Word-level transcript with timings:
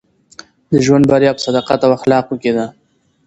د 0.71 0.73
ژوند 0.85 1.03
بریا 1.11 1.31
په 1.35 1.41
صداقت 1.45 1.79
او 1.85 1.91
اخلاقو 1.97 2.39
کښي 2.41 2.51
ده. 2.57 2.65